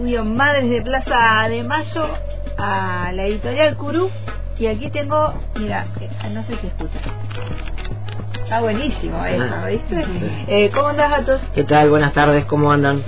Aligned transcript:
estudio 0.00 0.24
Madres 0.24 0.70
de 0.70 0.80
Plaza 0.80 1.46
de 1.50 1.62
Mayo 1.62 2.08
a 2.56 3.12
la 3.12 3.26
editorial 3.26 3.76
Curú 3.76 4.08
y 4.58 4.66
aquí 4.66 4.88
tengo, 4.90 5.34
mira, 5.56 5.88
eh, 6.00 6.08
no 6.32 6.42
sé 6.44 6.56
si 6.56 6.68
escuchan. 6.68 7.02
Está 8.42 8.60
buenísimo 8.62 9.22
eso. 9.26 9.44
¿viste? 9.68 10.04
Eh, 10.48 10.70
¿Cómo 10.72 10.88
andás, 10.88 11.10
Gatos? 11.10 11.42
¿Qué 11.54 11.64
tal? 11.64 11.90
Buenas 11.90 12.14
tardes, 12.14 12.46
¿cómo 12.46 12.72
andan? 12.72 13.02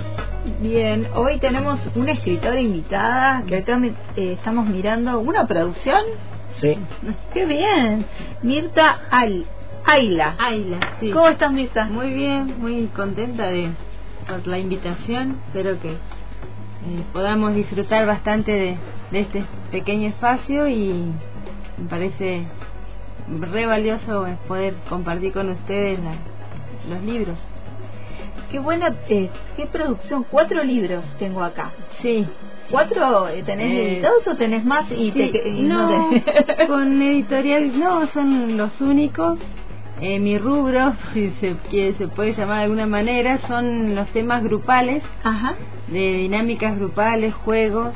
Bien, 0.59 1.07
hoy 1.15 1.39
tenemos 1.39 1.79
una 1.95 2.11
escritora 2.11 2.59
invitada 2.61 3.41
que 3.47 3.57
acá 3.57 3.77
me- 3.79 3.95
eh, 4.15 4.33
estamos 4.33 4.67
mirando 4.67 5.17
una 5.19 5.47
producción. 5.47 5.99
Sí. 6.61 6.77
¡Qué 7.33 7.45
bien! 7.47 8.05
Mirta 8.43 8.99
Al 9.09 9.47
Ayla. 9.85 10.35
Ayla, 10.37 10.77
sí. 10.99 11.09
¿Cómo 11.09 11.27
estás, 11.27 11.51
Mirta? 11.51 11.85
Muy 11.85 12.13
bien, 12.13 12.53
muy 12.59 12.85
contenta 12.95 13.47
de 13.47 13.71
por 14.27 14.45
la 14.45 14.59
invitación. 14.59 15.39
Espero 15.47 15.79
que 15.81 15.97
eh, 16.85 17.03
podamos 17.13 17.53
disfrutar 17.55 18.05
bastante 18.05 18.51
de, 18.51 18.77
de 19.11 19.19
este 19.19 19.43
pequeño 19.71 20.09
espacio 20.09 20.67
y 20.67 21.11
me 21.77 21.87
parece 21.89 22.45
re 23.39 23.65
valioso 23.65 24.27
eh, 24.27 24.37
poder 24.47 24.75
compartir 24.89 25.31
con 25.33 25.49
ustedes 25.49 25.99
la- 25.99 26.15
los 26.93 27.01
libros. 27.03 27.39
Qué 28.51 28.59
buena, 28.59 28.93
eh, 29.09 29.29
qué 29.55 29.65
producción. 29.67 30.25
Cuatro 30.29 30.63
libros 30.63 31.03
tengo 31.17 31.43
acá. 31.43 31.71
Sí, 32.01 32.27
¿Cuatro 32.69 33.27
eh, 33.29 33.43
tenés 33.43 33.71
Eh, 33.71 33.93
editados 33.95 34.27
o 34.27 34.35
tenés 34.35 34.63
más? 34.63 34.89
y 34.91 35.11
sí, 35.11 35.31
te, 35.31 35.49
y 35.49 35.61
no, 35.63 36.09
te- 36.57 36.67
con 36.67 37.01
editorial 37.01 37.77
no, 37.79 38.07
son 38.07 38.57
los 38.57 38.79
únicos. 38.81 39.39
Eh, 40.01 40.19
mi 40.19 40.37
rubro, 40.37 40.93
si 41.13 41.29
se, 41.39 41.55
quiere- 41.69 41.93
se 41.95 42.07
puede 42.07 42.33
llamar 42.33 42.57
de 42.57 42.63
alguna 42.63 42.87
manera, 42.87 43.37
son 43.39 43.95
los 43.95 44.07
temas 44.09 44.43
grupales. 44.43 45.03
Ajá. 45.23 45.55
de 45.87 46.17
dinámicas 46.17 46.77
grupales, 46.77 47.33
juegos. 47.33 47.93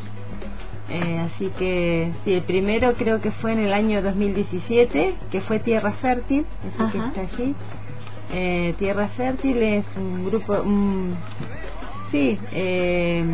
Eh, 0.90 1.20
así 1.20 1.52
que 1.58 2.12
sí, 2.24 2.34
el 2.34 2.44
primero 2.44 2.94
creo 2.94 3.20
que 3.20 3.32
fue 3.32 3.52
en 3.54 3.60
el 3.60 3.74
año 3.74 4.02
2017, 4.02 5.16
que 5.32 5.42
fue 5.42 5.60
Tierra 5.60 5.92
Fértil, 5.94 6.46
ese 6.66 6.92
que 6.92 6.98
Ajá. 6.98 7.08
está 7.16 7.22
allí. 7.22 7.56
Eh, 8.34 8.74
Tierra 8.78 9.08
Fértil 9.10 9.58
es 9.64 9.86
un 9.98 10.26
grupo, 10.26 10.64
sí, 12.12 12.38
eh, 12.54 13.26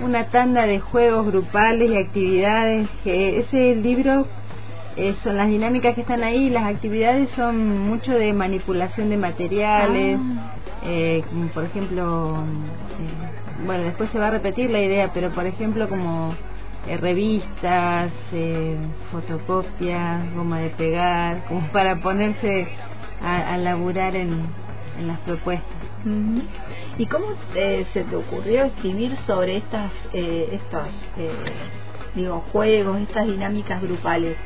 una 0.00 0.24
tanda 0.26 0.66
de 0.66 0.80
juegos 0.80 1.26
grupales 1.26 1.90
y 1.90 1.96
actividades. 1.96 2.88
Que 3.04 3.38
ese 3.38 3.76
libro 3.76 4.26
eh, 4.96 5.14
son 5.22 5.36
las 5.36 5.48
dinámicas 5.48 5.94
que 5.94 6.02
están 6.02 6.22
ahí, 6.22 6.50
las 6.50 6.64
actividades 6.64 7.28
son 7.30 7.88
mucho 7.88 8.12
de 8.12 8.32
manipulación 8.32 9.10
de 9.10 9.16
materiales, 9.16 10.18
Ah. 10.20 10.54
eh, 10.84 11.24
por 11.52 11.64
ejemplo, 11.64 12.36
eh, 12.38 13.64
bueno, 13.66 13.84
después 13.84 14.10
se 14.10 14.18
va 14.18 14.28
a 14.28 14.30
repetir 14.30 14.70
la 14.70 14.80
idea, 14.80 15.10
pero 15.12 15.30
por 15.30 15.46
ejemplo 15.46 15.88
como 15.88 16.34
eh, 16.86 16.96
revistas, 16.98 18.10
eh, 18.32 18.76
fotocopias, 19.10 20.34
goma 20.34 20.58
de 20.60 20.70
pegar, 20.70 21.44
como 21.48 21.60
para 21.72 21.96
ponerse 22.00 22.66
a, 23.22 23.54
a 23.54 23.56
laburar 23.58 24.14
en, 24.16 24.42
en 24.98 25.06
las 25.08 25.18
propuestas. 25.20 25.68
¿Y 26.98 27.06
cómo 27.06 27.26
eh, 27.54 27.86
se 27.94 28.04
te 28.04 28.14
ocurrió 28.14 28.64
escribir 28.64 29.16
sobre 29.26 29.56
estas, 29.56 29.90
eh, 30.12 30.50
estos, 30.52 30.86
eh, 31.16 31.30
digo, 32.14 32.44
juegos, 32.52 33.00
estas 33.00 33.26
dinámicas 33.26 33.80
grupales? 33.82 34.36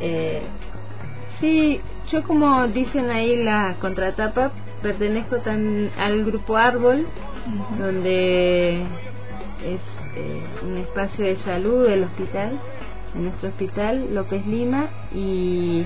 Eh, 0.00 0.42
Sí, 1.40 1.80
yo 2.10 2.22
como 2.22 2.68
dicen 2.68 3.10
ahí 3.10 3.42
la 3.42 3.74
contratapa, 3.80 4.52
pertenezco 4.80 5.36
tam- 5.42 5.90
al 5.98 6.24
grupo 6.24 6.56
Árbol, 6.56 7.06
donde 7.78 8.82
es 9.64 9.80
eh, 10.16 10.40
un 10.62 10.78
espacio 10.78 11.24
de 11.24 11.36
salud 11.38 11.86
del 11.88 12.04
hospital, 12.04 12.52
en 13.16 13.24
nuestro 13.24 13.48
hospital 13.48 14.14
López 14.14 14.46
Lima, 14.46 14.86
y, 15.12 15.84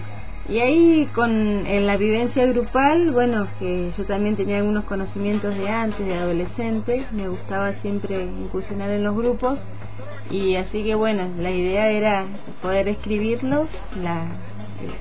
y 0.48 0.58
ahí 0.60 1.08
con 1.14 1.30
en 1.66 1.86
la 1.86 1.96
vivencia 1.96 2.44
grupal, 2.46 3.10
bueno, 3.10 3.48
que 3.58 3.90
yo 3.96 4.04
también 4.04 4.36
tenía 4.36 4.58
algunos 4.58 4.84
conocimientos 4.84 5.56
de 5.56 5.68
antes, 5.70 6.06
de 6.06 6.14
adolescente, 6.14 7.06
me 7.12 7.26
gustaba 7.28 7.72
siempre 7.80 8.22
incursionar 8.22 8.90
en 8.90 9.02
los 9.02 9.16
grupos, 9.16 9.58
y 10.30 10.56
así 10.56 10.84
que 10.84 10.94
bueno, 10.94 11.28
la 11.38 11.50
idea 11.50 11.90
era 11.90 12.24
poder 12.62 12.88
escribirlos, 12.88 13.68
la, 14.02 14.26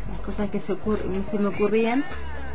las 0.10 0.20
cosas 0.26 0.50
que 0.50 0.60
se, 0.62 0.74
ocur- 0.74 1.00
se 1.32 1.38
me 1.40 1.48
ocurrían, 1.48 2.04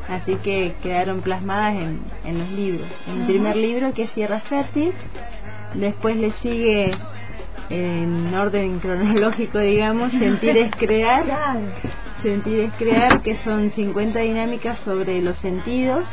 así 0.09 0.37
que 0.37 0.75
quedaron 0.83 1.21
plasmadas 1.21 1.75
en, 1.75 2.01
en 2.25 2.39
los 2.39 2.51
libros. 2.51 2.89
En 3.07 3.21
el 3.21 3.27
primer 3.27 3.57
libro, 3.57 3.93
que 3.95 4.05
es 4.05 4.11
Tierra 4.13 4.41
Fértil, 4.41 4.93
después 5.75 6.17
le 6.17 6.33
sigue 6.43 6.91
en 7.71 8.35
orden 8.35 8.79
cronológico, 8.81 9.59
digamos, 9.59 10.13
Sentir 10.13 10.57
es 10.57 10.71
crear. 10.77 11.25
Sentir 12.23 12.61
es 12.61 12.73
crear, 12.75 13.21
que 13.23 13.37
son 13.45 13.71
50 13.73 14.19
dinámicas 14.21 14.79
sobre 14.81 15.21
los 15.23 15.37
sentidos, 15.39 16.05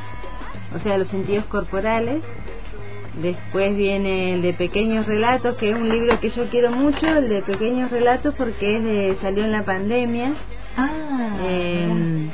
o 0.76 0.80
sea, 0.80 0.98
los 0.98 1.08
sentidos 1.10 1.46
corporales. 1.46 2.24
Después 3.22 3.76
viene 3.76 4.34
el 4.36 4.42
de 4.42 4.54
Pequeños 4.54 5.06
Relatos, 5.06 5.56
que 5.58 5.72
es 5.72 5.76
un 5.76 5.90
libro 5.90 6.20
que 6.20 6.30
yo 6.30 6.48
quiero 6.50 6.72
mucho, 6.72 7.06
el 7.06 7.28
de 7.28 7.42
Pequeños 7.42 7.92
Relatos, 7.92 8.34
porque 8.36 8.78
es 8.78 8.84
de, 8.84 9.18
salió 9.22 9.44
en 9.44 9.52
la 9.52 9.64
pandemia. 9.64 10.34
Ah, 10.78 11.38
Eh, 11.44 12.30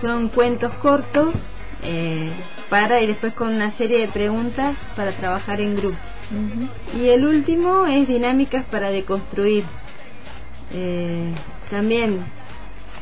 son 0.00 0.28
cuentos 0.28 0.72
cortos 0.82 1.34
eh, 1.82 2.30
para 2.68 3.00
y 3.00 3.06
después 3.06 3.32
con 3.34 3.54
una 3.54 3.72
serie 3.72 4.00
de 4.00 4.08
preguntas 4.08 4.76
para 4.96 5.12
trabajar 5.16 5.60
en 5.60 5.76
grupo. 5.76 5.96
Y 6.98 7.08
el 7.08 7.24
último 7.24 7.86
es 7.86 8.08
dinámicas 8.08 8.64
para 8.70 8.90
deconstruir. 8.90 9.64
Eh, 10.72 11.32
también 11.70 12.20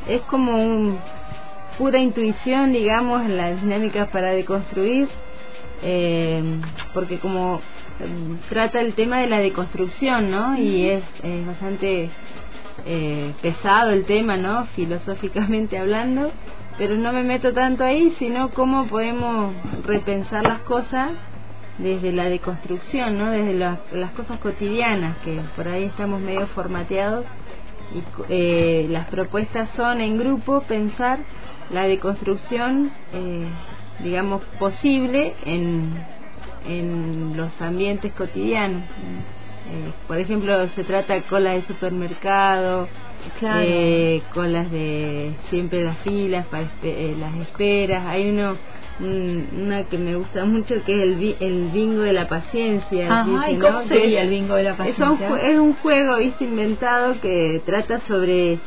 es 0.08 0.20
como 0.22 0.62
un 0.62 0.98
pura 1.78 1.98
intuición, 1.98 2.72
digamos, 2.72 3.22
en 3.22 3.36
las 3.36 3.62
dinámicas 3.62 4.08
para 4.08 4.30
deconstruir, 4.30 5.08
eh, 5.82 6.42
porque 6.94 7.18
como 7.18 7.60
eh, 8.00 8.36
trata 8.48 8.80
el 8.80 8.94
tema 8.94 9.18
de 9.18 9.28
la 9.28 9.38
deconstrucción, 9.38 10.30
¿no? 10.30 10.56
Y 10.58 10.88
es, 10.88 11.02
es 11.22 11.46
bastante 11.46 12.10
eh, 12.86 13.32
pesado 13.42 13.90
el 13.90 14.04
tema, 14.04 14.36
¿no? 14.36 14.66
Filosóficamente 14.74 15.78
hablando, 15.78 16.30
pero 16.78 16.96
no 16.96 17.12
me 17.12 17.22
meto 17.22 17.52
tanto 17.52 17.84
ahí, 17.84 18.14
sino 18.18 18.50
cómo 18.50 18.86
podemos 18.86 19.54
repensar 19.84 20.46
las 20.46 20.60
cosas 20.60 21.10
desde 21.78 22.12
la 22.12 22.24
deconstrucción, 22.26 23.18
¿no? 23.18 23.30
Desde 23.30 23.54
la- 23.54 23.80
las 23.92 24.12
cosas 24.12 24.38
cotidianas, 24.38 25.16
que 25.18 25.40
por 25.56 25.68
ahí 25.68 25.84
estamos 25.84 26.20
medio 26.20 26.46
formateados 26.48 27.24
y 27.94 28.02
eh, 28.30 28.86
las 28.90 29.06
propuestas 29.08 29.68
son 29.76 30.00
en 30.00 30.16
grupo 30.18 30.62
pensar 30.62 31.18
la 31.70 31.86
deconstrucción, 31.86 32.90
eh, 33.12 33.46
digamos, 34.00 34.42
posible 34.58 35.34
en, 35.44 35.90
en 36.66 37.36
los 37.36 37.50
ambientes 37.60 38.12
cotidianos. 38.12 38.82
Eh, 39.70 39.92
por 40.08 40.18
ejemplo, 40.18 40.68
se 40.70 40.84
trata 40.84 41.20
cola 41.22 41.52
de 41.52 41.62
supermercado, 41.62 42.88
Claro. 43.38 43.60
eh, 43.64 44.20
colas 44.34 44.70
de 44.72 45.32
siempre 45.48 45.84
las 45.84 45.96
filas, 45.98 46.46
para 46.46 46.64
eh, 46.82 47.14
las 47.18 47.34
esperas. 47.36 48.04
Hay 48.06 48.28
uno 48.30 48.56
un- 49.00 49.48
una 49.64 49.84
que 49.84 49.96
me 49.98 50.16
gusta 50.16 50.44
mucho 50.44 50.74
que 50.84 50.92
es 50.92 51.02
el, 51.02 51.36
el 51.40 51.68
bingo 51.72 52.02
de 52.02 52.12
la 52.12 52.26
paciencia. 52.28 53.20
Ajá, 53.20 53.48
¿y 53.48 53.54
dice, 53.54 53.64
cómo 53.66 53.80
¿no? 53.82 53.86
sería 53.88 54.22
el 54.22 54.28
bingo 54.28 54.54
de 54.56 54.64
la 54.64 54.70
es 54.72 54.98
un, 54.98 55.16
paciencia? 55.18 55.48
es 55.48 55.58
un 55.58 55.74
juego 55.76 56.18
viste 56.18 56.44
inventado 56.44 57.20
que 57.20 57.62
trata 57.64 58.00
sobre 58.00 58.58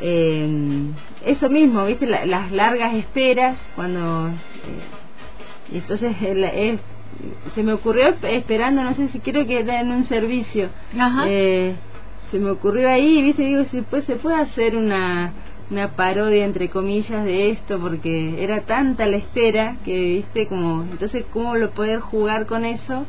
eh, 0.00 0.90
eso 1.26 1.48
mismo 1.48 1.84
viste 1.86 2.06
La- 2.06 2.26
las 2.26 2.50
largas 2.52 2.94
esperas 2.94 3.58
cuando 3.76 4.28
eh, 4.28 5.72
entonces 5.72 6.16
es- 6.20 6.80
se 7.54 7.62
me 7.62 7.72
ocurrió 7.72 8.08
esp- 8.08 8.24
esperando 8.28 8.82
no 8.82 8.94
sé 8.94 9.08
si 9.08 9.20
quiero 9.20 9.46
que 9.46 9.60
era 9.60 9.80
en 9.80 9.90
un 9.92 10.06
servicio. 10.06 10.68
Ajá. 10.98 11.24
eh, 11.28 11.74
se 12.30 12.38
me 12.38 12.50
ocurrió 12.50 12.88
ahí 12.88 13.22
viste 13.22 13.42
digo 13.42 13.64
si 13.64 13.82
pues 13.82 14.04
se 14.04 14.16
puede 14.16 14.36
hacer 14.36 14.76
una 14.76 15.32
una 15.70 15.94
parodia 15.96 16.44
entre 16.44 16.68
comillas 16.68 17.24
de 17.24 17.50
esto 17.50 17.78
porque 17.80 18.42
era 18.42 18.62
tanta 18.62 19.06
la 19.06 19.16
espera 19.18 19.76
que 19.84 19.98
viste 19.98 20.46
como 20.46 20.82
entonces 20.90 21.24
cómo 21.32 21.56
lo 21.56 21.70
poder 21.70 22.00
jugar 22.00 22.46
con 22.46 22.64
eso 22.64 23.04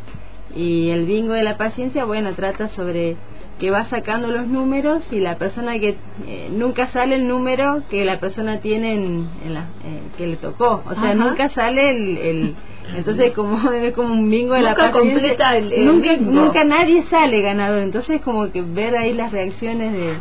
y 0.55 0.89
el 0.89 1.05
bingo 1.05 1.33
de 1.33 1.43
la 1.43 1.57
paciencia 1.57 2.03
bueno 2.05 2.33
trata 2.33 2.67
sobre 2.69 3.15
que 3.59 3.69
va 3.69 3.85
sacando 3.85 4.29
los 4.29 4.47
números 4.47 5.03
y 5.11 5.19
la 5.19 5.37
persona 5.37 5.77
que 5.79 5.95
eh, 6.25 6.49
nunca 6.51 6.87
sale 6.87 7.15
el 7.15 7.27
número 7.27 7.83
que 7.89 8.03
la 8.05 8.19
persona 8.19 8.57
tiene 8.59 8.93
en, 8.93 9.27
en 9.45 9.53
la, 9.53 9.61
eh, 9.85 10.01
que 10.17 10.25
le 10.27 10.37
tocó 10.37 10.81
o 10.85 10.93
sea 10.95 11.11
Ajá. 11.11 11.13
nunca 11.15 11.49
sale 11.49 11.89
el, 11.89 12.17
el 12.17 12.55
entonces 12.95 13.33
como 13.33 13.71
es 13.73 13.93
como 13.93 14.13
un 14.13 14.29
bingo 14.31 14.53
de 14.55 14.61
la 14.63 14.71
Nunca 14.71 14.91
paciencia 14.91 15.13
completa 15.19 15.57
el- 15.57 15.71
el 15.73 15.85
nunca 15.85 16.15
bingo. 16.15 16.31
nunca 16.31 16.63
nadie 16.63 17.03
sale 17.03 17.41
ganador 17.41 17.83
entonces 17.83 18.21
como 18.21 18.51
que 18.51 18.61
ver 18.63 18.95
ahí 18.97 19.13
las 19.13 19.31
reacciones 19.31 19.93
de 19.93 20.15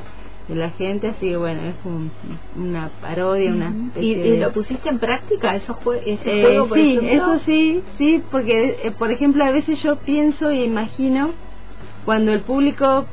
de 0.48 0.56
la 0.56 0.70
gente, 0.70 1.06
así 1.06 1.28
que 1.28 1.36
bueno, 1.36 1.60
es 1.62 1.76
una 2.56 2.90
parodia, 3.00 3.52
una 3.52 3.72
¿Y, 4.00 4.36
lo 4.36 4.50
pusiste 4.52 4.88
en 4.88 4.98
práctica 4.98 5.54
eso 5.54 5.78
ese 6.04 6.22
eh, 6.24 6.42
juego? 6.42 6.66
Por 6.66 6.76
sí, 6.76 6.98
eso 7.02 7.38
sí, 7.46 7.82
sí, 7.98 8.22
porque 8.32 8.78
eh, 8.82 8.90
por 8.90 9.12
ejemplo 9.12 9.44
a 9.44 9.52
veces 9.52 9.80
yo 9.80 9.94
pienso 10.00 10.50
e 10.50 10.64
imagino 10.64 11.30
cuando 12.04 12.32
el 12.32 12.40
público 12.40 13.06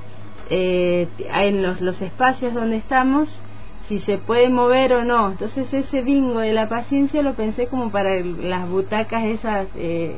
eh, 0.50 1.08
en 1.20 1.62
los, 1.62 1.82
los 1.82 2.02
espacios 2.02 2.54
donde 2.54 2.78
estamos 2.78 3.42
si 3.88 4.00
se 4.02 4.18
puede 4.18 4.50
mover 4.50 4.94
o 4.94 5.04
no. 5.04 5.32
Entonces 5.32 5.74
ese 5.74 6.02
bingo 6.02 6.40
de 6.40 6.54
la 6.54 6.68
paciencia 6.68 7.22
lo 7.22 7.34
pensé 7.36 7.68
como 7.68 7.92
para 7.92 8.20
las 8.20 8.70
butacas 8.70 9.24
esas 9.26 9.68
eh, 9.76 10.16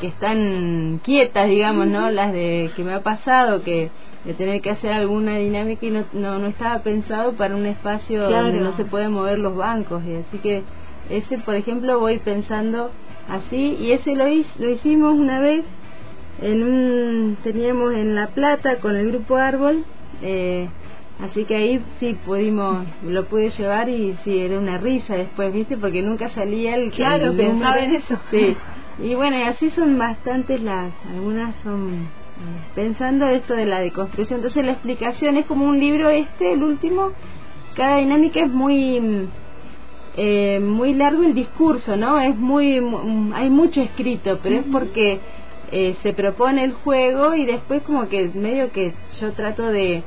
que 0.00 0.06
están 0.08 1.00
quietas, 1.02 1.48
digamos, 1.48 1.86
¿no? 1.86 2.10
Las 2.10 2.32
de 2.32 2.70
que 2.76 2.84
me 2.84 2.94
ha 2.94 3.02
pasado 3.02 3.62
que 3.62 3.90
de 4.24 4.34
tener 4.34 4.62
que 4.62 4.70
hacer 4.70 4.92
alguna 4.92 5.36
dinámica 5.36 5.84
y 5.84 5.90
no, 5.90 6.04
no, 6.12 6.38
no 6.38 6.46
estaba 6.46 6.78
pensado 6.78 7.34
para 7.34 7.54
un 7.54 7.66
espacio 7.66 8.30
donde 8.30 8.58
no 8.58 8.72
se 8.72 8.84
pueden 8.84 9.12
mover 9.12 9.38
los 9.38 9.54
bancos. 9.54 10.02
Y 10.04 10.14
así 10.14 10.38
que 10.38 10.62
ese, 11.10 11.38
por 11.38 11.56
ejemplo, 11.56 12.00
voy 12.00 12.18
pensando 12.18 12.90
así 13.28 13.76
y 13.78 13.92
ese 13.92 14.14
lo, 14.14 14.24
lo 14.24 14.70
hicimos 14.70 15.14
una 15.14 15.40
vez 15.40 15.64
en 16.42 16.62
un 16.62 17.36
teníamos 17.42 17.94
en 17.94 18.14
La 18.14 18.28
Plata 18.28 18.76
con 18.76 18.96
el 18.96 19.08
grupo 19.08 19.36
Árbol 19.36 19.84
eh, 20.22 20.68
así 21.20 21.44
que 21.44 21.56
ahí 21.56 21.84
sí 22.00 22.16
pudimos 22.24 22.86
lo 23.04 23.26
pude 23.26 23.50
llevar 23.50 23.88
y 23.88 24.16
sí 24.24 24.38
era 24.38 24.58
una 24.58 24.78
risa 24.78 25.14
después 25.14 25.52
viste 25.52 25.76
porque 25.76 26.02
nunca 26.02 26.28
salía 26.30 26.76
el 26.76 26.90
claro 26.90 27.36
pensaba 27.36 27.78
en 27.78 27.96
eso. 27.96 28.18
sí. 28.30 28.56
Y 29.02 29.14
bueno 29.14 29.38
y 29.38 29.42
así 29.42 29.70
son 29.70 29.98
bastantes 29.98 30.62
las 30.62 30.92
algunas 31.10 31.54
son 31.62 32.08
pensando 32.74 33.26
esto 33.26 33.54
de 33.54 33.66
la 33.66 33.80
deconstrucción. 33.80 34.38
Entonces 34.38 34.64
la 34.64 34.72
explicación 34.72 35.36
es 35.36 35.46
como 35.46 35.66
un 35.66 35.78
libro 35.78 36.10
este, 36.10 36.52
el 36.52 36.62
último, 36.62 37.10
cada 37.76 37.98
dinámica 37.98 38.40
es 38.40 38.50
muy 38.50 39.28
eh, 40.16 40.60
muy 40.60 40.94
largo 40.94 41.24
el 41.24 41.34
discurso, 41.34 41.96
¿no? 41.96 42.20
Es 42.20 42.36
muy, 42.36 42.80
hay 43.34 43.50
mucho 43.50 43.80
escrito, 43.80 44.38
pero 44.42 44.56
es 44.56 44.64
porque 44.70 45.20
eh, 45.76 45.96
se 46.04 46.12
propone 46.12 46.62
el 46.62 46.72
juego 46.72 47.34
y 47.34 47.46
después 47.46 47.82
como 47.82 48.08
que 48.08 48.30
medio 48.32 48.70
que 48.70 48.92
yo 49.20 49.32
trato 49.32 49.66
de, 49.66 50.04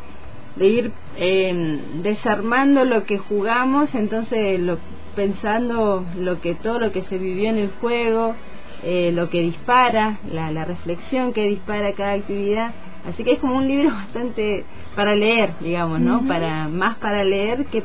de 0.55 0.65
ir 0.65 0.91
eh, 1.17 1.81
desarmando 1.95 2.85
lo 2.85 3.03
que 3.03 3.17
jugamos, 3.17 3.93
entonces 3.93 4.61
lo, 4.61 4.77
pensando 5.13 6.05
lo 6.17 6.39
que 6.39 6.55
todo 6.55 6.79
lo 6.79 6.93
que 6.93 7.01
se 7.01 7.17
vivió 7.17 7.49
en 7.49 7.57
el 7.57 7.71
juego, 7.81 8.33
eh, 8.81 9.11
lo 9.13 9.29
que 9.29 9.41
dispara, 9.41 10.19
la, 10.31 10.51
la 10.51 10.63
reflexión 10.63 11.33
que 11.33 11.43
dispara 11.43 11.91
cada 11.91 12.13
actividad. 12.13 12.71
Así 13.05 13.25
que 13.25 13.33
es 13.33 13.39
como 13.39 13.57
un 13.57 13.67
libro 13.67 13.89
bastante 13.93 14.63
para 14.95 15.15
leer, 15.15 15.51
digamos, 15.59 15.99
¿no? 15.99 16.25
Para 16.25 16.69
más 16.69 16.95
para 16.99 17.25
leer 17.25 17.65
que 17.65 17.83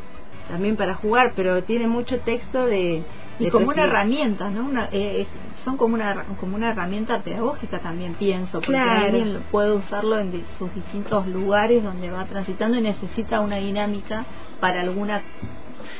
también 0.48 0.76
para 0.76 0.94
jugar, 0.94 1.32
pero 1.34 1.64
tiene 1.64 1.88
mucho 1.88 2.20
texto 2.20 2.64
de, 2.64 3.02
y 3.46 3.50
como 3.50 3.68
una 3.68 3.84
herramienta, 3.84 4.50
¿no? 4.50 4.64
Una, 4.64 4.88
eh, 4.92 5.26
son 5.64 5.76
como 5.76 5.94
una 5.94 6.24
como 6.40 6.56
una 6.56 6.70
herramienta 6.70 7.22
pedagógica 7.22 7.78
también 7.78 8.14
pienso, 8.14 8.60
porque 8.60 8.78
alguien 8.78 9.44
puede 9.50 9.72
usarlo 9.72 10.18
en 10.18 10.44
sus 10.58 10.74
distintos 10.74 11.26
lugares 11.26 11.82
donde 11.82 12.10
va 12.10 12.24
transitando 12.24 12.78
y 12.78 12.82
necesita 12.82 13.40
una 13.40 13.56
dinámica 13.56 14.24
para 14.60 14.80
alguna 14.80 15.22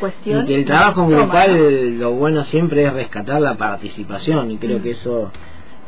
cuestión. 0.01 0.49
Y 0.49 0.55
el 0.55 0.65
trabajo 0.65 1.07
grupal, 1.07 1.99
lo 1.99 2.13
bueno 2.13 2.45
siempre 2.45 2.85
es 2.85 2.93
rescatar 2.93 3.41
la 3.41 3.57
participación 3.57 4.51
y 4.51 4.59
creo 4.59 4.79
mm. 4.79 4.83
que 4.83 4.91
eso 4.91 5.31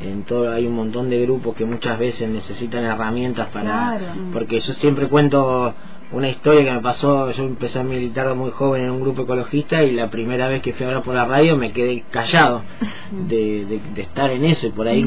en 0.00 0.24
todo 0.24 0.52
hay 0.52 0.66
un 0.66 0.74
montón 0.74 1.08
de 1.08 1.20
grupos 1.22 1.54
que 1.54 1.64
muchas 1.64 1.98
veces 1.98 2.28
necesitan 2.28 2.84
herramientas 2.84 3.48
para 3.52 3.96
porque 4.32 4.60
yo 4.60 4.72
siempre 4.74 5.06
cuento 5.06 5.72
una 6.14 6.30
historia 6.30 6.64
que 6.64 6.70
me 6.70 6.80
pasó, 6.80 7.30
yo 7.32 7.44
empecé 7.44 7.80
a 7.80 7.82
militar 7.82 8.32
muy 8.36 8.50
joven 8.52 8.84
en 8.84 8.90
un 8.90 9.00
grupo 9.00 9.22
ecologista 9.22 9.82
y 9.82 9.90
la 9.90 10.10
primera 10.10 10.48
vez 10.48 10.62
que 10.62 10.72
fui 10.72 10.84
a 10.84 10.88
hablar 10.88 11.02
por 11.02 11.14
la 11.14 11.24
radio 11.24 11.56
me 11.56 11.72
quedé 11.72 12.04
callado 12.10 12.62
de, 13.10 13.80
de, 13.94 14.02
estar 14.02 14.30
en 14.30 14.44
eso 14.44 14.68
y 14.68 14.70
por 14.70 14.86
ahí 14.86 15.02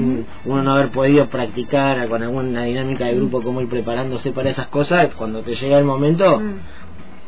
uno 0.46 0.64
no 0.64 0.74
haber 0.74 0.90
podido 0.90 1.28
practicar 1.28 2.08
con 2.10 2.22
alguna 2.22 2.64
dinámica 2.64 3.06
de 3.06 3.16
grupo 3.16 3.42
cómo 3.42 3.62
ir 3.62 3.70
preparándose 3.70 4.32
para 4.32 4.50
esas 4.50 4.68
cosas, 4.68 5.08
cuando 5.16 5.42
te 5.42 5.56
llega 5.56 5.80
el 5.80 5.86
momento 5.86 6.42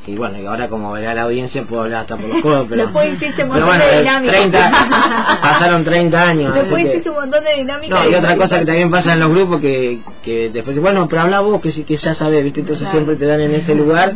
y 0.08 0.16
bueno, 0.16 0.40
y 0.42 0.46
ahora 0.46 0.70
como 0.70 0.92
verá 0.94 1.14
la 1.14 1.24
audiencia 1.24 1.64
puedo 1.64 1.84
hablar 1.84 2.02
hasta 2.02 2.18
por 2.18 2.30
los 2.30 2.42
codos, 2.42 2.66
pero... 2.70 2.84
Después 2.84 3.14
hiciste 3.14 3.44
un 3.44 3.50
montón 3.50 3.80
de 3.80 4.00
dinámicas. 4.00 4.72
pasaron 5.42 5.84
30 5.84 6.22
años. 6.22 6.54
Después 6.54 6.86
hiciste 6.86 7.10
un 7.10 7.16
montón 7.18 7.44
de 7.44 7.56
dinámicas. 7.56 8.04
No, 8.04 8.10
y 8.10 8.16
otra 8.16 8.36
cosa 8.36 8.60
que 8.60 8.66
también 8.66 8.90
pasa 8.90 9.14
en 9.14 9.20
los 9.20 9.30
grupos 9.30 9.62
que, 9.62 10.00
que 10.24 10.50
después, 10.50 10.80
bueno, 10.80 11.08
pero 11.10 11.24
habla 11.24 11.42
vos 11.42 11.62
que, 11.62 11.86
que 11.86 11.96
ya 11.96 12.14
sabés, 12.14 12.44
¿viste? 12.44 12.62
Entonces 12.62 12.88
siempre 12.90 13.16
te 13.18 13.26
dan 13.26 13.42
en 13.42 13.56
ese 13.56 13.76
lugar. 13.76 14.16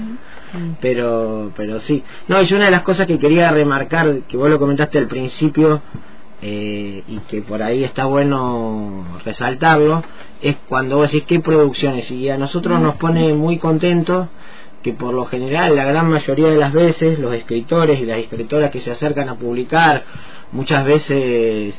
Pero, 0.82 1.52
pero 1.56 1.80
sí. 1.82 2.04
No, 2.28 2.40
y 2.42 2.54
una 2.54 2.66
de 2.66 2.72
las 2.72 2.84
cosas 2.84 3.08
que 3.08 3.18
quería 3.18 3.50
remarcar, 3.52 4.20
que 4.28 4.38
vos 4.38 4.50
lo 4.50 4.60
comentaste 4.60 5.00
al 5.00 5.08
principio, 5.08 5.82
eh, 6.44 7.04
y 7.08 7.18
que 7.28 7.42
por 7.42 7.64
ahí 7.64 7.84
está 7.84 8.06
bueno 8.06 9.20
resaltarlo, 9.26 10.04
es 10.42 10.58
cuando 10.68 10.98
vos 10.98 11.12
decís 11.12 11.26
qué 11.28 11.40
producciones. 11.40 12.12
Y 12.12 12.30
a 12.30 12.38
nosotros 12.38 12.80
nos 12.80 12.96
pone 12.96 13.34
muy 13.34 13.58
contentos 13.58 14.28
que 14.84 14.94
por 14.94 15.14
lo 15.14 15.26
general, 15.26 15.76
la 15.76 15.86
gran 15.86 16.10
mayoría 16.10 16.50
de 16.50 16.58
las 16.58 16.74
veces, 16.74 17.18
los 17.18 17.34
escritores 17.34 18.00
y 18.00 18.06
las 18.06 18.20
escritoras 18.20 18.70
que 18.70 18.82
se 18.82 18.92
acercan 18.92 19.30
a 19.30 19.36
publicar, 19.36 20.04
muchas 20.52 20.86
veces 20.86 21.74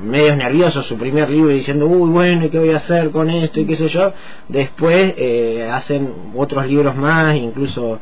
medios 0.00 0.36
nerviosos 0.36 0.86
su 0.86 0.96
primer 0.96 1.28
libro 1.28 1.50
diciendo, 1.50 1.86
uy, 1.86 2.08
bueno, 2.08 2.46
¿y 2.46 2.48
qué 2.48 2.58
voy 2.58 2.70
a 2.70 2.76
hacer 2.76 3.10
con 3.10 3.28
esto? 3.28 3.60
y 3.60 3.66
qué 3.66 3.76
sé 3.76 3.88
yo, 3.88 4.12
después 4.48 5.14
eh, 5.18 5.68
hacen 5.70 6.32
otros 6.34 6.66
libros 6.66 6.96
más, 6.96 7.36
incluso 7.36 8.00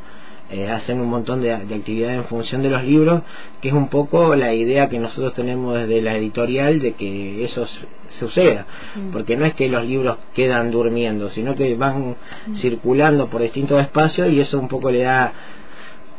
eh, 0.50 0.68
hacen 0.68 1.00
un 1.00 1.08
montón 1.08 1.40
de, 1.40 1.56
de 1.56 1.74
actividades 1.74 2.16
en 2.16 2.24
función 2.24 2.62
de 2.62 2.70
los 2.70 2.82
libros, 2.84 3.22
que 3.60 3.68
es 3.68 3.74
un 3.74 3.88
poco 3.88 4.34
la 4.34 4.52
idea 4.52 4.88
que 4.88 4.98
nosotros 4.98 5.34
tenemos 5.34 5.74
desde 5.74 6.02
la 6.02 6.16
editorial 6.16 6.80
de 6.80 6.92
que 6.92 7.44
eso 7.44 7.66
suceda, 8.08 8.66
mm. 8.96 9.10
porque 9.12 9.36
no 9.36 9.44
es 9.44 9.54
que 9.54 9.68
los 9.68 9.84
libros 9.84 10.18
quedan 10.34 10.70
durmiendo, 10.70 11.28
sino 11.28 11.54
que 11.54 11.76
van 11.76 12.16
mm. 12.46 12.54
circulando 12.54 13.28
por 13.28 13.42
distintos 13.42 13.80
espacios 13.80 14.30
y 14.30 14.40
eso 14.40 14.58
un 14.58 14.68
poco 14.68 14.90
le 14.90 15.02
da 15.02 15.32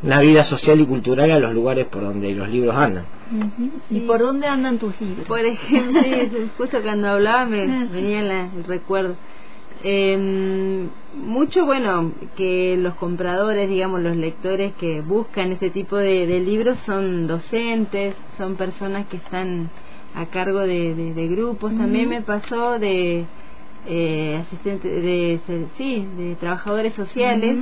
una 0.03 0.19
vida 0.19 0.43
social 0.43 0.79
y 0.79 0.85
cultural 0.85 1.29
a 1.31 1.39
los 1.39 1.53
lugares 1.53 1.85
por 1.87 2.01
donde 2.01 2.33
los 2.33 2.49
libros 2.49 2.75
andan. 2.75 3.05
¿Y 3.89 3.99
por 4.01 4.19
dónde 4.19 4.47
andan 4.47 4.79
tus 4.79 4.99
libros? 4.99 5.27
Por 5.27 5.39
ejemplo, 5.39 6.01
justo 6.57 6.81
cuando 6.81 7.09
hablaba 7.09 7.45
me 7.45 7.85
venía 7.91 8.21
el 8.21 8.63
recuerdo. 8.63 9.15
Eh, 9.83 10.87
mucho, 11.15 11.65
bueno, 11.65 12.11
que 12.37 12.77
los 12.77 12.95
compradores, 12.95 13.69
digamos, 13.69 14.01
los 14.01 14.15
lectores 14.15 14.73
que 14.75 15.01
buscan 15.01 15.51
este 15.51 15.69
tipo 15.69 15.97
de, 15.97 16.25
libros 16.39 16.77
son 16.85 17.27
docentes, 17.27 18.15
son 18.37 18.55
personas 18.55 19.07
que 19.07 19.17
están 19.17 19.69
a 20.15 20.25
cargo 20.27 20.59
de, 20.59 21.27
grupos. 21.31 21.75
También 21.77 22.09
me 22.09 22.21
pasó 22.21 22.79
de 22.79 23.25
eh, 23.87 24.37
asistentes, 24.41 25.03
de, 25.03 25.39
sí, 25.77 26.07
de 26.17 26.35
trabajadores 26.35 26.93
sociales 26.93 27.57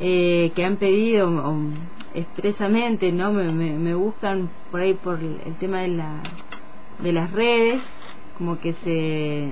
eh, 0.00 0.52
que 0.54 0.64
han 0.64 0.76
pedido 0.76 1.42
expresamente, 2.14 3.10
¿no? 3.12 3.32
Me, 3.32 3.50
me, 3.52 3.94
buscan 3.94 4.50
por 4.70 4.80
ahí 4.80 4.94
por 4.94 5.18
el 5.20 5.54
tema 5.58 5.80
de 5.80 5.88
la 5.88 6.22
de 6.98 7.12
las 7.12 7.30
redes, 7.32 7.80
como 8.38 8.58
que 8.58 8.72
se 8.84 9.50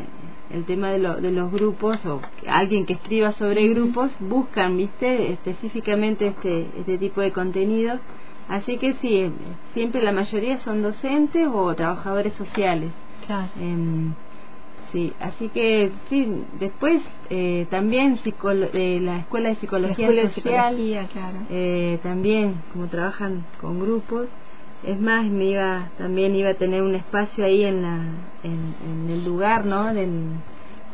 el 0.52 0.64
tema 0.64 0.90
de, 0.90 0.98
lo, 0.98 1.20
de 1.20 1.30
los 1.30 1.50
grupos 1.50 2.04
o 2.06 2.20
alguien 2.46 2.86
que 2.86 2.94
escriba 2.94 3.32
sobre 3.32 3.68
grupos 3.68 4.10
buscan 4.20 4.76
viste 4.76 5.32
específicamente 5.32 6.28
este 6.28 6.68
este 6.78 6.98
tipo 6.98 7.20
de 7.20 7.32
contenido. 7.32 7.98
Así 8.48 8.76
que 8.76 8.94
sí 8.94 9.30
siempre 9.72 10.02
la 10.02 10.12
mayoría 10.12 10.58
son 10.60 10.82
docentes 10.82 11.46
o 11.52 11.74
trabajadores 11.74 12.34
sociales. 12.34 12.90
Claro. 13.26 13.48
Em, 13.58 14.14
sí 14.92 15.12
así 15.20 15.48
que 15.48 15.90
sí 16.10 16.28
después 16.60 17.02
eh, 17.30 17.66
también 17.70 18.18
de 18.22 19.00
la 19.00 19.18
escuela 19.20 19.48
de 19.50 19.56
psicología 19.56 20.30
social 20.30 20.76
eh, 21.50 21.98
también 22.02 22.56
como 22.72 22.88
trabajan 22.88 23.44
con 23.60 23.80
grupos 23.80 24.28
es 24.84 25.00
más 25.00 25.26
me 25.26 25.44
iba 25.44 25.90
también 25.98 26.34
iba 26.34 26.50
a 26.50 26.54
tener 26.54 26.82
un 26.82 26.94
espacio 26.94 27.44
ahí 27.44 27.64
en 27.64 27.82
la 27.82 27.98
en, 28.42 29.10
el 29.10 29.24
lugar 29.24 29.64
no 29.64 29.86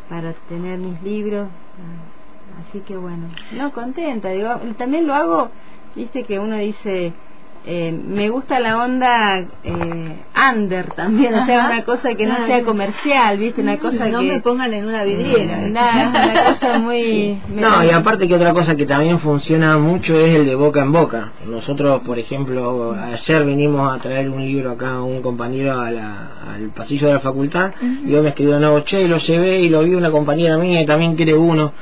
para 0.09 0.33
tener 0.49 0.79
mis 0.79 1.03
libros. 1.03 1.49
Así 2.61 2.81
que 2.81 2.97
bueno. 2.97 3.29
No 3.53 3.73
contenta 3.73 4.31
digo 4.31 4.51
también 4.77 5.07
lo 5.07 5.15
hago 5.15 5.51
viste 5.95 6.25
que 6.25 6.39
uno 6.39 6.57
dice 6.59 7.13
eh, 7.67 7.93
me 7.93 8.29
gusta 8.31 8.61
la 8.61 8.83
onda 8.83 9.39
eh, 9.63 10.17
under 10.53 10.87
también, 10.95 11.35
o 11.35 11.45
sea, 11.45 11.67
una 11.67 11.85
cosa 11.85 12.15
que 12.15 12.27
no 12.27 12.47
sea 12.47 12.63
comercial, 12.63 13.39
¿viste? 13.39 13.61
Una 13.61 13.79
cosa 13.79 14.09
no 14.09 14.21
que... 14.21 14.27
me 14.27 14.41
pongan 14.41 14.73
en 14.73 14.87
una 14.87 15.05
vidriera. 15.05 15.59
una 15.67 16.55
cosa 16.61 16.79
muy... 16.79 17.39
No, 17.49 17.85
y 17.85 17.91
aparte 17.91 18.27
que 18.27 18.35
otra 18.35 18.55
cosa 18.55 18.75
que 18.75 18.87
también 18.87 19.19
funciona 19.21 19.77
mucho 19.79 20.19
es 20.19 20.31
el 20.35 20.47
de 20.47 20.55
boca 20.55 20.83
en 20.83 20.93
boca. 20.93 21.33
Nosotros, 21.47 22.03
por 22.03 22.19
ejemplo, 22.19 22.95
ayer 22.95 23.45
vinimos 23.45 23.93
a 23.93 24.01
traer 24.01 24.31
un 24.31 24.41
libro 24.45 24.71
acá 24.71 25.03
un 25.03 25.21
compañero 25.23 25.73
a 25.73 25.89
al 25.89 26.71
pasillo 26.75 27.09
de 27.09 27.15
la 27.15 27.21
facultad 27.21 27.73
y 28.05 28.11
yo 28.11 28.23
me 28.23 28.31
escribió, 28.31 28.59
no, 28.59 28.81
che, 28.81 29.07
lo 29.07 29.19
llevé 29.19 29.61
y 29.61 29.69
lo 29.69 29.83
vi 29.83 29.95
una 29.95 30.11
compañera 30.11 30.57
mía 30.57 30.81
y 30.81 30.87
también 30.87 31.17
quiere 31.17 31.35
uno. 31.35 31.73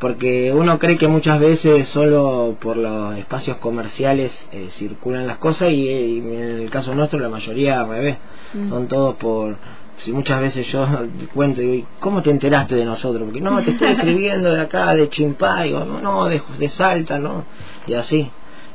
Porque 0.00 0.52
uno 0.52 0.78
cree 0.78 0.98
que 0.98 1.08
muchas 1.08 1.38
veces 1.38 1.86
solo 1.88 2.56
por 2.60 2.76
los 2.76 3.16
espacios 3.16 3.58
comerciales 3.58 4.32
eh, 4.52 4.68
circulan 4.70 5.26
las 5.26 5.38
cosas 5.38 5.70
y, 5.70 6.18
en 6.18 6.60
el 6.62 6.70
caso 6.70 6.94
nuestro 6.94 7.18
la 7.18 7.28
mayoría 7.28 7.80
al 7.80 7.88
revés, 7.88 8.16
mm. 8.52 8.68
son 8.68 8.88
todos 8.88 9.14
por 9.16 9.56
si 9.98 10.12
muchas 10.12 10.40
veces 10.40 10.66
yo 10.70 10.86
cuento 11.34 11.62
y 11.62 11.86
¿cómo 12.00 12.22
te 12.22 12.30
enteraste 12.30 12.74
de 12.74 12.84
nosotros? 12.84 13.22
Porque 13.24 13.40
no, 13.40 13.62
te 13.62 13.70
estoy 13.72 13.88
escribiendo 13.92 14.52
de 14.52 14.62
acá, 14.62 14.94
de 14.94 15.08
Chimpay, 15.08 15.72
o 15.72 15.84
no, 15.84 16.26
de, 16.26 16.42
de 16.58 16.68
Salta, 16.68 17.18
¿no? 17.18 17.44
Y 17.86 17.94
así. 17.94 18.30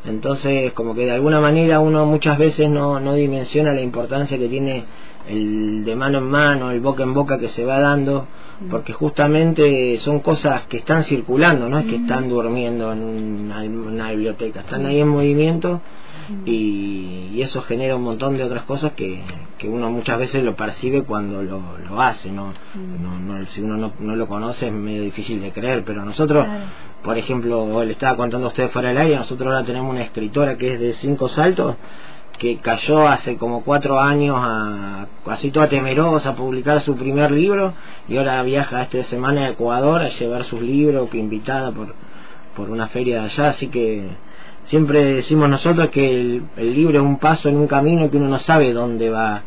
Entonces, 0.06 0.72
como 0.74 0.96
que 0.96 1.06
de 1.06 1.12
alguna 1.12 1.42
manera 1.42 1.82
uno 1.82 2.06
muchas 2.06 2.38
veces 2.38 2.70
no, 2.70 3.02
no 3.02 3.16
dimensiona 3.16 3.74
la 3.74 3.82
importancia 3.82 4.38
que 4.38 4.48
tiene 4.48 4.86
el 5.28 5.84
de 5.84 5.96
mano 5.96 6.20
en 6.20 6.30
mano, 6.30 6.72
el 6.72 6.80
boca 6.80 7.04
en 7.04 7.14
boca 7.14 7.40
que 7.40 7.50
se 7.50 7.66
va 7.66 7.80
dando, 7.80 8.28
mm. 8.62 8.70
porque 8.70 8.94
justamente 8.94 9.98
son 10.00 10.20
cosas 10.22 10.64
que 10.64 10.78
están 10.78 11.04
circulando, 11.04 11.70
no 11.70 11.80
es 11.80 11.86
que 11.86 11.98
están 11.98 12.30
durmiendo 12.30 12.92
en 12.92 13.02
una, 13.02 14.12
biblioteca, 14.12 14.62
están 14.62 14.86
ahí 14.86 15.00
en 15.00 15.08
movimiento 15.08 15.82
y, 16.46 17.42
eso 17.42 17.62
genera 17.62 17.96
un 17.96 18.04
montón 18.04 18.36
de 18.36 18.44
otras 18.44 18.64
cosas 18.64 18.92
que, 18.94 19.22
que 19.58 19.70
uno 19.70 19.90
muchas 19.90 20.20
veces 20.20 20.44
lo 20.44 20.58
percibe 20.58 21.04
cuando 21.04 21.42
lo, 21.42 21.78
lo 21.78 22.02
hace, 22.02 22.30
¿no? 22.32 22.54
no, 22.76 23.46
si 23.46 23.62
uno 23.62 23.78
no, 23.78 23.94
no, 23.98 24.16
lo 24.18 24.28
conoce 24.28 24.68
es 24.68 24.74
medio 24.74 25.04
difícil 25.04 25.40
de 25.42 25.54
creer, 25.54 25.86
pero 25.86 26.04
nosotros, 26.04 26.46
por 27.02 27.18
ejemplo, 27.18 27.82
le 27.86 27.94
estaba 27.94 28.18
contando 28.18 28.48
a 28.48 28.50
ustedes 28.50 28.72
fuera 28.72 28.90
del 28.90 28.98
aire, 28.98 29.16
nosotros 29.16 29.48
ahora 29.48 29.66
tenemos 29.66 29.90
una 29.90 30.04
escritora 30.04 30.58
que 30.58 30.74
es 30.74 30.80
de 30.82 30.94
cinco 30.96 31.30
saltos, 31.30 31.78
que 32.40 32.58
cayó 32.58 33.08
hace 33.08 33.38
como 33.38 33.64
cuatro 33.64 34.00
años 34.00 34.38
a, 34.40 35.08
así 35.26 35.52
toda 35.52 35.68
temerosa 35.68 36.30
a 36.30 36.36
publicar 36.36 36.82
su 36.82 36.96
primer 36.96 37.32
libro 37.32 37.74
y 38.08 38.18
ahora 38.18 38.42
viaja 38.44 38.82
esta 38.82 39.04
semana 39.04 39.42
a 39.42 39.50
Ecuador 39.50 40.02
a 40.02 40.10
llevar 40.10 40.46
sus 40.46 40.62
libros 40.62 41.10
que 41.10 41.18
invitada 41.18 41.72
por, 41.72 41.94
por 42.56 42.70
una 42.70 42.88
feria 42.88 43.20
de 43.20 43.26
allá, 43.26 43.50
así 43.50 43.68
que 43.68 44.08
siempre 44.64 45.16
decimos 45.16 45.50
nosotros 45.50 45.90
que 45.90 46.10
el, 46.10 46.44
libro 46.74 47.00
es 47.00 47.06
un 47.06 47.20
paso 47.20 47.50
en 47.50 47.58
un 47.58 47.68
camino 47.68 48.10
que 48.10 48.18
uno 48.18 48.30
no 48.30 48.40
sabe 48.40 48.72
dónde 48.72 49.10
va 49.10 49.44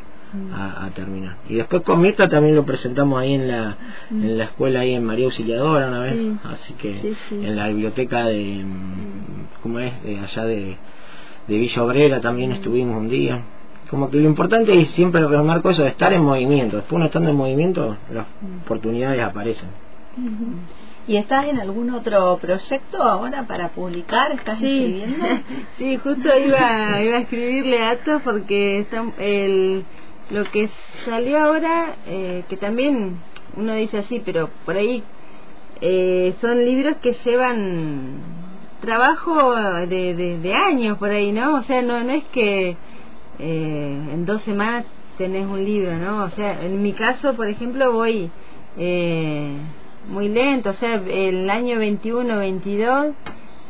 a, 0.55 0.89
terminar. 0.95 1.37
Y 1.49 1.57
después 1.57 1.83
con 1.83 2.01
Mirta 2.01 2.27
también 2.29 2.57
lo 2.57 2.65
presentamos 2.65 3.21
ahí 3.21 3.35
en 3.35 3.49
la, 3.49 3.77
en 4.11 4.39
la 4.39 4.45
escuela 4.45 4.81
ahí 4.81 4.95
en 4.95 5.05
María 5.05 5.27
Auxiliadora 5.27 5.89
una 5.89 6.01
vez, 6.01 6.19
así 6.45 6.75
que 6.75 7.15
en 7.31 7.57
la 7.57 7.69
biblioteca 7.69 8.27
de, 8.27 8.65
¿cómo 9.63 9.79
es? 9.79 10.03
De 10.03 10.19
allá 10.19 10.45
de, 10.45 10.77
de 11.47 11.57
Villa 11.57 11.83
Obrera 11.83 12.21
también 12.21 12.53
estuvimos 12.53 12.97
un 12.97 13.09
día. 13.09 13.43
Como 13.91 14.11
que 14.11 14.17
lo 14.17 14.29
importante 14.29 14.79
es 14.81 14.89
siempre 14.91 15.27
remarco 15.27 15.71
eso 15.71 15.83
de 15.83 15.89
estar 15.89 16.13
en 16.13 16.25
movimiento. 16.25 16.77
Después 16.77 16.97
uno 16.97 17.05
estando 17.07 17.31
en 17.31 17.37
movimiento, 17.37 17.97
las 18.11 18.27
oportunidades 18.65 19.23
aparecen. 19.23 19.69
¿Y 21.07 21.17
estás 21.17 21.47
en 21.47 21.59
algún 21.59 21.91
otro 21.91 22.39
proyecto 22.41 23.03
ahora 23.03 23.47
para 23.47 23.71
publicar? 23.71 24.33
¿Estás 24.33 24.55
escribiendo? 24.55 25.27
sí, 25.79 25.97
justo 25.97 26.29
iba, 26.39 27.03
iba 27.03 27.17
a 27.17 27.21
escribirle 27.21 27.83
a 27.83 27.91
Ato 27.91 28.21
porque 28.25 28.81
está 28.81 29.05
el, 29.19 29.85
lo 30.31 30.45
que 30.45 30.71
salió 31.05 31.39
ahora, 31.39 31.97
eh, 32.07 32.45
que 32.49 32.57
también 32.57 33.19
uno 33.57 33.75
dice 33.75 33.99
así, 33.99 34.23
pero 34.25 34.49
por 34.65 34.77
ahí 34.77 35.03
eh, 35.81 36.35
son 36.41 36.65
libros 36.65 36.97
que 37.03 37.13
llevan 37.13 38.42
trabajo 38.83 39.55
de, 39.87 40.15
de, 40.15 40.55
años 40.55 40.99
por 40.99 41.11
ahí, 41.11 41.33
¿no? 41.33 41.55
O 41.55 41.62
sea, 41.62 41.81
no, 41.81 42.05
no 42.05 42.12
es 42.12 42.25
que 42.25 42.77
eh, 43.39 44.09
en 44.12 44.27
dos 44.27 44.43
semanas 44.43 44.85
tenés 45.17 45.47
un 45.47 45.65
libro, 45.65 45.97
¿no? 45.97 46.25
O 46.25 46.29
sea, 46.31 46.62
en 46.62 46.83
mi 46.83 46.93
caso, 46.93 47.35
por 47.35 47.49
ejemplo, 47.49 47.93
voy... 47.93 48.31
Eh, 48.77 49.57
muy 50.09 50.29
lento, 50.29 50.71
o 50.71 50.75
sea, 50.75 50.95
el 50.95 51.49
año 51.49 51.79
21, 51.79 52.39
22 52.39 53.15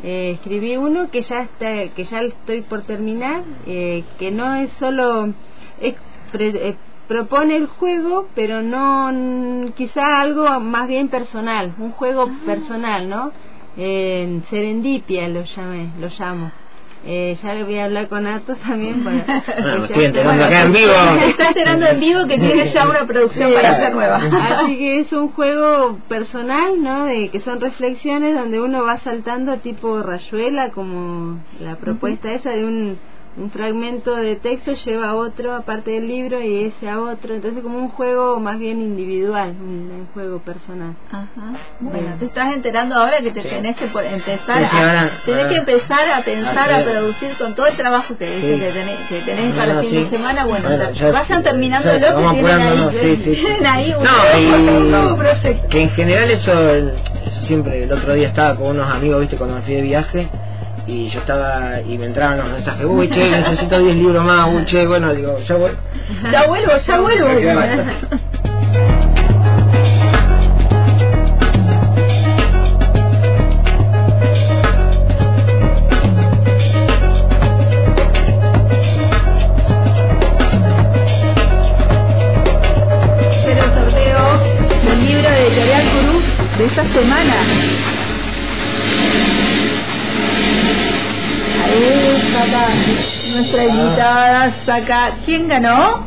eh, 0.02 0.32
escribí 0.34 0.76
uno 0.76 1.10
que 1.10 1.22
ya 1.22 1.42
está, 1.42 1.88
que 1.94 2.04
ya 2.04 2.22
estoy 2.22 2.62
por 2.62 2.82
terminar, 2.82 3.42
eh, 3.66 4.04
que 4.18 4.30
no 4.30 4.54
es 4.54 4.72
solo 4.72 5.32
eh, 5.80 6.74
propone 7.06 7.56
el 7.56 7.66
juego, 7.66 8.28
pero 8.34 8.62
no 8.62 9.72
quizá 9.74 10.20
algo 10.20 10.58
más 10.60 10.88
bien 10.88 11.08
personal, 11.08 11.74
un 11.78 11.92
juego 11.92 12.22
ah. 12.28 12.40
personal, 12.46 13.08
¿no? 13.08 13.32
En 13.76 14.44
serendipia 14.50 15.28
lo 15.28 15.44
llamé, 15.44 15.90
lo 15.98 16.08
llamo. 16.08 16.50
Eh, 17.04 17.36
ya 17.42 17.54
le 17.54 17.64
voy 17.64 17.78
a 17.78 17.86
hablar 17.86 18.08
con 18.08 18.28
Atos 18.28 18.58
también 18.58 19.02
para... 19.02 19.42
bueno, 19.60 19.84
estoy 19.86 20.04
enterando 20.04 20.44
acá 20.44 20.62
en 20.62 20.72
vivo. 20.72 20.92
Está 21.26 21.48
enterando 21.48 21.86
en 21.86 22.00
vivo 22.00 22.26
que 22.28 22.38
tiene 22.38 22.72
ya 22.72 22.88
una 22.88 23.04
producción 23.06 23.52
para 23.52 23.70
hacer 23.70 23.94
nueva. 23.94 24.16
Así 24.18 24.78
que 24.78 25.00
es 25.00 25.12
un 25.12 25.32
juego 25.32 25.98
personal, 26.08 26.80
¿no? 26.80 27.06
De 27.06 27.30
que 27.30 27.40
son 27.40 27.60
reflexiones 27.60 28.36
donde 28.36 28.60
uno 28.60 28.84
va 28.84 28.98
saltando 28.98 29.56
tipo 29.56 30.00
rayuela, 30.02 30.70
como 30.70 31.40
la 31.58 31.74
propuesta 31.76 32.30
esa 32.32 32.50
de 32.50 32.64
un 32.64 32.98
un 33.36 33.50
fragmento 33.50 34.14
de 34.14 34.36
texto 34.36 34.74
lleva 34.84 35.10
a 35.10 35.14
otro 35.14 35.54
aparte 35.54 35.92
del 35.92 36.06
libro 36.06 36.40
y 36.42 36.64
ese 36.64 36.88
a 36.88 37.00
otro. 37.00 37.34
Entonces 37.34 37.62
como 37.62 37.78
un 37.78 37.88
juego 37.88 38.38
más 38.40 38.58
bien 38.58 38.82
individual 38.82 39.50
un, 39.50 40.08
juego 40.12 40.40
personal. 40.40 40.94
Ajá. 41.10 41.26
bueno 41.80 42.16
te 42.18 42.26
estás 42.26 42.52
enterando 42.52 42.96
ahora 42.96 43.20
que 43.20 43.30
te 43.30 43.42
tenés 43.42 43.76
que 43.76 43.84
empezar 43.84 44.62
a, 44.62 45.22
tenés 45.24 45.46
que 45.46 45.56
empezar 45.56 46.10
a 46.10 46.22
pensar 46.22 46.72
a 46.72 46.84
producir 46.84 47.36
con 47.38 47.54
todo 47.54 47.66
el 47.66 47.76
trabajo 47.76 48.16
que, 48.18 48.26
que 48.26 48.70
tenés, 48.72 49.08
que 49.08 49.20
tenés 49.20 49.54
para 49.54 49.80
el 49.80 49.86
fin 49.86 50.04
de 50.04 50.10
semana 50.10 50.44
bueno, 50.44 50.68
vayan 51.12 51.42
terminando 51.42 51.92
lo 51.98 52.30
que 52.30 52.42
tienen 52.42 52.56
ahí. 52.72 53.22
tienen 53.32 53.66
ahí 53.66 53.94
un, 53.94 55.16
proyecto. 55.16 55.68
que 55.68 55.82
en 55.82 55.90
general 55.90 56.30
eso, 56.30 56.52
eso 56.68 57.40
siempre 57.42 57.84
el 57.84 57.92
otro 57.92 58.12
día 58.14 58.28
estaba 58.28 58.56
con 58.56 58.68
unos 58.68 58.92
amigos 58.92 59.20
viste 59.20 59.36
cuando 59.36 59.56
me 59.56 59.62
fui 59.62 59.74
de 59.74 59.82
viaje 59.82 60.28
y 60.86 61.08
yo 61.08 61.20
estaba 61.20 61.80
y 61.80 61.96
me 61.98 62.06
entraban 62.06 62.38
los 62.38 62.48
mensajes 62.48 62.84
uy 62.84 63.08
che 63.08 63.30
necesito 63.30 63.78
10 63.78 63.96
libros 63.96 64.24
más 64.24 64.48
uy 64.52 64.64
che 64.64 64.86
bueno 64.86 65.14
digo 65.14 65.38
ya 65.46 65.56
voy 65.56 65.70
ya 66.30 66.46
vuelvo 66.46 66.72
ya 66.78 67.00
vuelvo 67.00 67.28
saca. 94.72 95.18
¿Quién 95.24 95.48
ganó? 95.48 96.04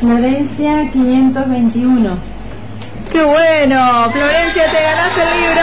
Florencia 0.00 0.90
521. 0.92 2.18
¡Qué 3.12 3.22
bueno! 3.22 4.10
Florencia, 4.12 4.70
te 4.70 4.82
ganas 4.82 5.18
el 5.18 5.30
libro. 5.40 5.62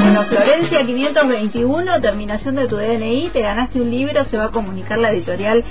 Bueno, 0.00 0.24
Florencia 0.28 0.84
521, 0.84 2.00
terminación 2.00 2.56
de 2.56 2.66
tu 2.66 2.76
DNI, 2.76 3.30
te 3.32 3.42
ganaste 3.42 3.80
un 3.80 3.90
libro, 3.90 4.24
se 4.30 4.36
va 4.36 4.46
a 4.46 4.50
comunicar 4.50 4.98
la 4.98 5.10
editorial 5.12 5.64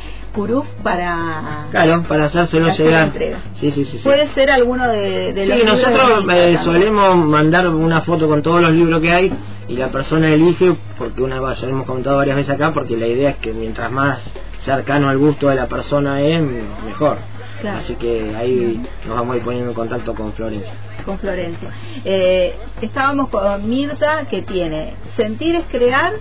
para 0.84 1.67
claro 1.72 2.03
para 2.08 2.25
hacérselo 2.25 2.74
llegar 2.74 3.12
sí, 3.56 3.72
sí, 3.72 3.86
sí, 3.86 4.00
puede 4.03 4.27
ser 4.34 4.51
alguno 4.51 4.88
de, 4.88 5.34
de 5.34 5.46
sí 5.46 5.65
nosotros 5.65 6.25
eh, 6.32 6.58
solemos 6.60 7.15
mandar 7.17 7.67
una 7.67 8.01
foto 8.01 8.27
con 8.27 8.41
todos 8.41 8.62
los 8.62 8.72
libros 8.72 9.01
que 9.01 9.12
hay 9.12 9.34
y 9.67 9.75
la 9.75 9.89
persona 9.89 10.29
elige 10.29 10.75
porque 10.98 11.22
una 11.22 11.39
vez 11.39 11.60
ya 11.60 11.67
hemos 11.67 11.86
comentado 11.86 12.17
varias 12.17 12.38
veces 12.38 12.56
acá 12.56 12.74
porque 12.74 12.96
la 12.96 13.08
idea 13.08 13.32
es 13.32 13.38
que 13.38 13.51
mientras 13.53 13.91
más 13.91 14.20
cercano 14.67 15.10
al 15.10 15.17
gusto 15.17 15.48
de 15.48 15.56
la 15.56 15.67
persona 15.67 16.22
es 16.22 16.41
mejor. 16.86 17.17
Así 17.65 17.96
que 17.96 18.36
ahí 18.36 18.86
nos 19.08 19.17
vamos 19.17 19.34
a 19.34 19.38
ir 19.38 19.44
poniendo 19.44 19.70
en 19.72 19.75
contacto 19.75 20.13
con 20.13 20.34
Florencia. 20.34 20.74
Con 21.06 21.17
Florencia. 21.17 21.72
Eh, 22.06 22.56
estábamos 22.82 23.29
con 23.29 23.67
Mirta 23.67 24.25
que 24.29 24.44
tiene 24.44 24.94
sentir 25.15 25.56
es 25.56 25.63
crear 25.72 26.13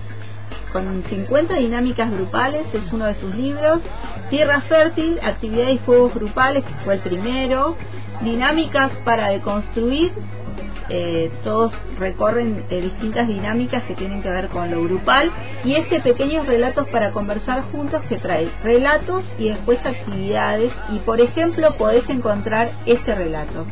con 0.72 1.04
50 1.04 1.54
dinámicas 1.54 2.10
grupales, 2.10 2.66
es 2.72 2.92
uno 2.92 3.06
de 3.06 3.14
sus 3.16 3.34
libros. 3.34 3.80
Tierra 4.30 4.60
Fértil, 4.62 5.18
actividades 5.22 5.74
y 5.74 5.78
juegos 5.84 6.14
grupales, 6.14 6.64
que 6.64 6.74
fue 6.84 6.94
el 6.94 7.00
primero. 7.00 7.76
Dinámicas 8.22 8.90
para 9.04 9.28
deconstruir, 9.28 10.12
eh, 10.88 11.30
todos 11.42 11.72
recorren 11.98 12.64
eh, 12.70 12.80
distintas 12.80 13.26
dinámicas 13.26 13.82
que 13.84 13.94
tienen 13.94 14.22
que 14.22 14.30
ver 14.30 14.48
con 14.48 14.70
lo 14.70 14.82
grupal. 14.82 15.30
Y 15.64 15.74
este 15.74 16.00
pequeños 16.00 16.46
relatos 16.46 16.88
para 16.88 17.12
conversar 17.12 17.62
juntos 17.72 18.02
que 18.08 18.16
trae 18.16 18.50
relatos 18.62 19.24
y 19.38 19.48
después 19.48 19.78
actividades. 19.84 20.72
Y 20.90 20.98
por 21.00 21.20
ejemplo, 21.20 21.76
podés 21.76 22.08
encontrar 22.08 22.70
este 22.86 23.14
relato. 23.14 23.66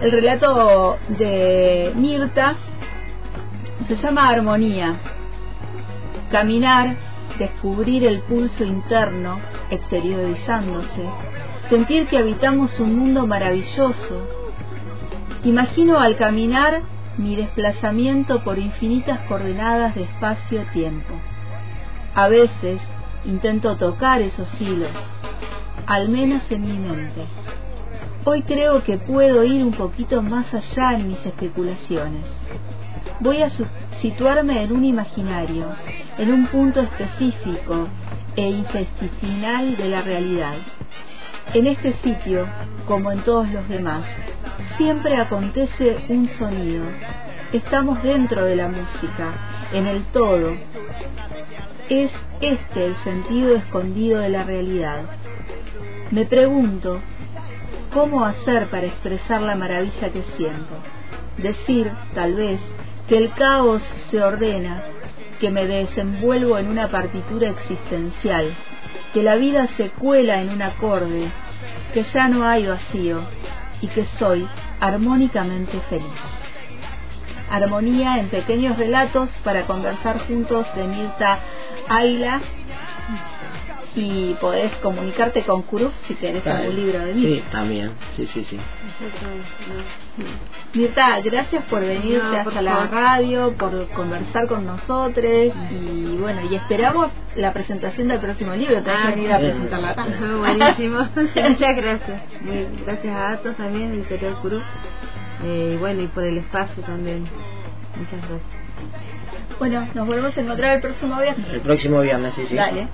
El 0.00 0.10
relato 0.10 0.98
de 1.08 1.92
Mirta 1.94 2.56
se 3.88 3.96
llama 3.96 4.28
Armonía 4.28 4.96
caminar, 6.34 6.96
descubrir 7.38 8.04
el 8.04 8.18
pulso 8.22 8.64
interno 8.64 9.38
exteriorizándose, 9.70 11.08
sentir 11.70 12.08
que 12.08 12.18
habitamos 12.18 12.76
un 12.80 12.98
mundo 12.98 13.24
maravilloso. 13.24 14.26
Imagino 15.44 16.00
al 16.00 16.16
caminar 16.16 16.80
mi 17.18 17.36
desplazamiento 17.36 18.42
por 18.42 18.58
infinitas 18.58 19.20
coordenadas 19.28 19.94
de 19.94 20.02
espacio-tiempo. 20.02 21.14
A 22.16 22.26
veces 22.26 22.80
intento 23.24 23.76
tocar 23.76 24.20
esos 24.20 24.48
hilos, 24.60 24.90
al 25.86 26.08
menos 26.08 26.42
en 26.50 26.62
mi 26.62 26.76
mente. 26.76 27.26
Hoy 28.24 28.42
creo 28.42 28.82
que 28.82 28.98
puedo 28.98 29.44
ir 29.44 29.62
un 29.62 29.72
poquito 29.72 30.20
más 30.20 30.52
allá 30.52 30.94
en 30.94 31.06
mis 31.06 31.24
especulaciones. 31.24 32.24
Voy 33.20 33.42
a 33.42 33.50
situarme 34.02 34.62
en 34.62 34.72
un 34.72 34.84
imaginario, 34.84 35.72
en 36.18 36.32
un 36.32 36.46
punto 36.48 36.80
específico 36.80 37.88
e 38.34 38.42
intestinal 38.42 39.76
de 39.76 39.88
la 39.88 40.02
realidad. 40.02 40.56
En 41.52 41.68
este 41.68 41.92
sitio, 42.02 42.48
como 42.86 43.12
en 43.12 43.20
todos 43.22 43.48
los 43.50 43.68
demás, 43.68 44.02
siempre 44.76 45.16
acontece 45.16 46.04
un 46.08 46.28
sonido. 46.38 46.84
Estamos 47.52 48.02
dentro 48.02 48.44
de 48.44 48.56
la 48.56 48.66
música, 48.66 49.32
en 49.72 49.86
el 49.86 50.02
todo. 50.06 50.52
Es 51.88 52.10
este 52.40 52.86
el 52.86 52.96
sentido 53.04 53.54
escondido 53.54 54.18
de 54.18 54.30
la 54.30 54.42
realidad. 54.42 55.02
Me 56.10 56.24
pregunto, 56.24 57.00
¿cómo 57.92 58.24
hacer 58.24 58.66
para 58.70 58.86
expresar 58.86 59.40
la 59.40 59.54
maravilla 59.54 60.10
que 60.10 60.24
siento? 60.36 60.74
Decir, 61.38 61.90
tal 62.14 62.34
vez, 62.34 62.60
que 63.08 63.18
el 63.18 63.32
caos 63.32 63.82
se 64.10 64.22
ordena, 64.22 64.82
que 65.40 65.50
me 65.50 65.66
desenvuelvo 65.66 66.58
en 66.58 66.68
una 66.68 66.88
partitura 66.88 67.50
existencial, 67.50 68.54
que 69.12 69.22
la 69.22 69.36
vida 69.36 69.68
se 69.76 69.90
cuela 69.90 70.40
en 70.40 70.50
un 70.50 70.62
acorde, 70.62 71.30
que 71.92 72.02
ya 72.02 72.28
no 72.28 72.46
hay 72.46 72.66
vacío 72.66 73.20
y 73.80 73.88
que 73.88 74.04
soy 74.18 74.48
armónicamente 74.80 75.78
feliz. 75.90 76.06
Armonía 77.50 78.18
en 78.18 78.28
pequeños 78.28 78.76
relatos 78.78 79.28
para 79.44 79.66
conversar 79.66 80.26
juntos 80.26 80.66
de 80.74 80.84
Mirta 80.84 81.38
Ayla 81.88 82.40
y 83.96 84.34
podés 84.40 84.72
comunicarte 84.76 85.42
con 85.42 85.62
Kuruf 85.62 85.92
si 86.08 86.14
querés 86.14 86.46
algún 86.46 86.74
libro 86.74 86.98
de 86.98 87.14
mí. 87.14 87.22
Sí, 87.22 87.44
también, 87.50 87.92
sí, 88.16 88.26
sí, 88.26 88.44
sí. 88.44 88.58
Mirta, 90.74 91.20
gracias 91.20 91.64
por 91.66 91.80
venirte 91.80 92.36
hasta 92.36 92.60
la 92.60 92.86
radio, 92.86 93.52
por 93.52 93.88
conversar 93.90 94.48
con 94.48 94.66
nosotros 94.66 95.52
y 95.70 96.16
bueno, 96.18 96.42
y 96.50 96.56
esperamos 96.56 97.10
la 97.36 97.52
presentación 97.52 98.08
del 98.08 98.18
próximo 98.18 98.54
libro, 98.54 98.82
te 98.82 98.90
vas 98.90 99.06
a 99.06 99.10
venir 99.10 99.32
a 99.32 99.38
presentarla. 99.38 99.94
Buenísimo, 100.38 100.98
muchas 101.16 101.76
gracias. 101.76 102.22
gracias 102.84 103.16
a 103.16 103.30
Atos 103.32 103.56
también, 103.56 103.92
Editorial 103.92 104.40
Kuruf, 104.40 104.62
eh, 105.44 105.72
y 105.74 105.78
bueno, 105.78 106.02
y 106.02 106.08
por 106.08 106.24
el 106.24 106.38
espacio 106.38 106.82
también. 106.82 107.24
Muchas 107.96 108.28
gracias. 108.28 109.13
Bueno, 109.58 109.88
nos 109.94 110.06
volvemos 110.06 110.36
a 110.36 110.40
encontrar 110.40 110.74
el 110.76 110.80
próximo 110.80 111.20
viernes. 111.20 111.46
El 111.52 111.60
próximo 111.60 112.00
viernes, 112.00 112.34
sí, 112.34 112.46
sí. 112.48 112.54
Dale. 112.54 112.88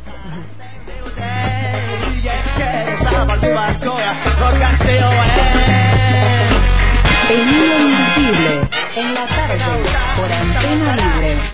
El 7.30 7.48
hilo 7.48 7.78
invisible 7.78 8.68
en 8.96 9.14
la 9.14 9.26
tarde 9.26 9.58
por 10.16 10.32
antena 10.32 10.96
libre. 10.96 11.50